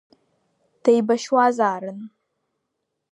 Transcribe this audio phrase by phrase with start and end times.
[0.83, 1.99] Деибашьуазаарын.